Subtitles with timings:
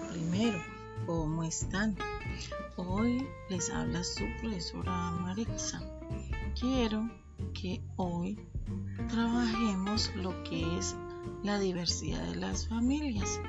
[0.00, 0.58] primero.
[1.06, 1.96] ¿Cómo están?
[2.76, 5.82] Hoy les habla su profesora Marixa.
[6.58, 7.10] Quiero
[7.52, 8.38] que hoy
[9.08, 10.96] trabajemos lo que es
[11.42, 13.40] la diversidad de las familias.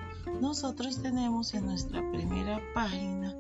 [0.42, 3.34] Nosotros tenemos en nuestra primera página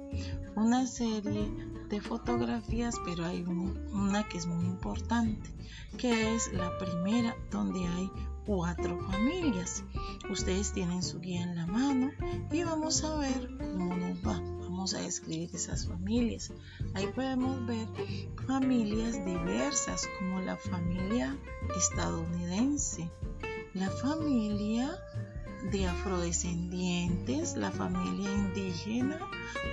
[0.55, 1.51] una serie
[1.89, 5.49] de fotografías, pero hay una que es muy importante,
[5.97, 8.09] que es la primera donde hay
[8.45, 9.83] cuatro familias.
[10.29, 12.11] Ustedes tienen su guía en la mano
[12.51, 14.39] y vamos a ver cómo nos va.
[14.61, 16.51] Vamos a escribir esas familias.
[16.93, 17.87] Ahí podemos ver
[18.47, 21.35] familias diversas como la familia
[21.75, 23.09] estadounidense,
[23.73, 24.97] la familia
[25.71, 29.19] de afrodescendientes, la familia indígena,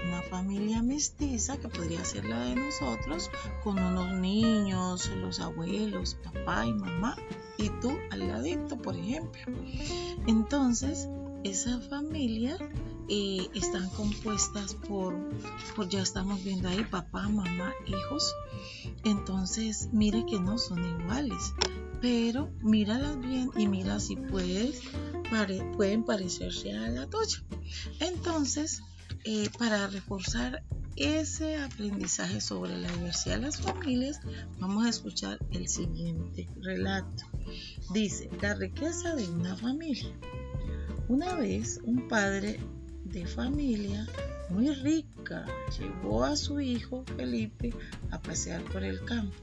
[0.07, 3.31] una familia mestiza que podría ser la de nosotros,
[3.63, 7.17] con unos niños, los abuelos, papá y mamá,
[7.59, 9.41] y tú al ladito, por ejemplo.
[10.27, 11.09] Entonces,
[11.45, 12.57] esa familia
[13.09, 15.15] eh, están compuestas por,
[15.75, 18.35] por, ya estamos viendo ahí, papá, mamá, hijos.
[19.05, 21.55] Entonces, mire que no son iguales,
[22.01, 24.83] pero míralas bien y mira si puedes
[25.77, 27.43] pueden parecerse a la tuya.
[28.01, 28.83] Entonces,
[29.25, 30.63] eh, para reforzar
[30.97, 34.21] ese aprendizaje sobre la diversidad de las familias,
[34.59, 37.25] vamos a escuchar el siguiente relato.
[37.93, 40.11] Dice, la riqueza de una familia.
[41.09, 42.61] Una vez un padre
[43.05, 44.07] de familia
[44.51, 45.47] muy rica
[45.79, 47.75] llevó a su hijo Felipe
[48.11, 49.37] a pasear por el campo.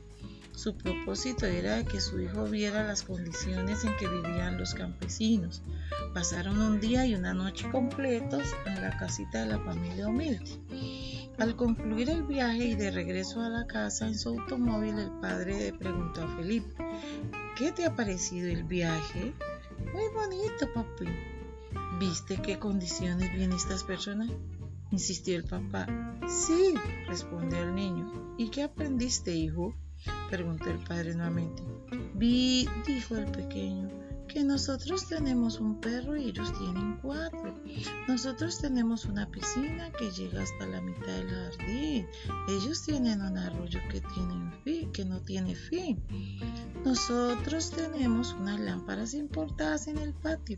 [0.60, 5.62] Su propósito era que su hijo viera las condiciones en que vivían los campesinos.
[6.14, 10.60] Pasaron un día y una noche completos en la casita de la familia humilde.
[11.40, 15.58] Al concluir el viaje y de regreso a la casa en su automóvil, el padre
[15.58, 16.76] le preguntó a Felipe,
[17.58, 19.34] ¿qué te ha parecido el viaje?
[19.94, 21.06] Muy bonito, papi.
[21.98, 24.30] ¿Viste qué condiciones vienen estas personas?
[24.92, 25.88] insistió el papá.
[26.28, 26.74] Sí,
[27.08, 28.36] respondió el niño.
[28.38, 29.74] ¿Y qué aprendiste, hijo?
[30.30, 31.64] preguntó el padre nuevamente.
[32.16, 33.90] Vi, dijo el pequeño,
[34.30, 37.60] que nosotros tenemos un perro y ellos tienen cuatro.
[38.08, 42.08] Nosotros tenemos una piscina que llega hasta la mitad del jardín.
[42.48, 46.02] Ellos tienen un arroyo que, tiene que no tiene fin.
[46.86, 50.58] Nosotros tenemos unas lámparas importadas en el patio.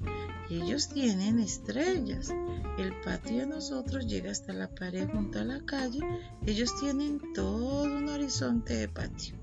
[0.49, 2.33] Ellos tienen estrellas.
[2.77, 6.01] El patio de nosotros llega hasta la pared junto a la calle.
[6.45, 9.37] Ellos tienen todo un horizonte de patio.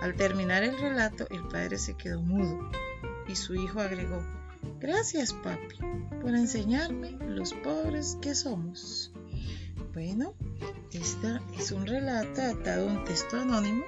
[0.00, 2.70] Al terminar el relato, el padre se quedó mudo
[3.28, 4.22] y su hijo agregó,
[4.80, 5.76] Gracias, papi,
[6.20, 9.12] por enseñarme los pobres que somos.
[9.92, 10.34] Bueno,
[10.92, 13.84] este es un relato atado a un texto anónimo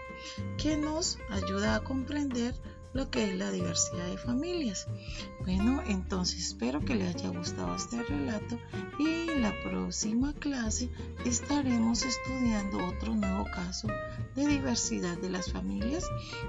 [0.59, 2.55] que nos ayuda a comprender
[2.93, 4.87] lo que es la diversidad de familias.
[5.41, 8.59] Bueno, entonces espero que les haya gustado este relato
[8.99, 10.91] y en la próxima clase
[11.25, 13.89] estaremos estudiando otro nuevo caso
[14.35, 16.05] de diversidad de las familias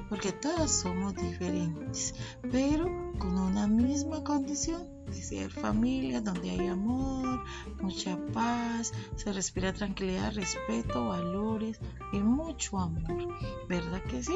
[0.09, 2.16] porque todas somos diferentes,
[2.51, 2.85] pero
[3.18, 7.44] con una misma condición de ser familias donde hay amor,
[7.81, 11.80] mucha paz, se respira tranquilidad, respeto, valores
[12.13, 13.38] y mucho amor.
[13.68, 14.35] ¿Verdad que sí?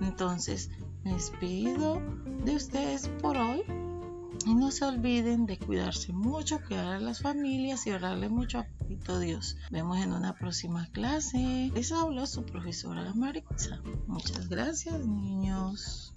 [0.00, 0.70] Entonces,
[1.04, 2.00] me despido
[2.44, 3.62] de ustedes por hoy.
[4.46, 8.66] Y no se olviden de cuidarse mucho, cuidar a las familias y orarle mucho a
[9.18, 9.56] Dios.
[9.70, 11.70] Vemos en una próxima clase.
[11.74, 13.80] Les habla su profesora Maritza.
[14.06, 16.14] Muchas gracias, niños.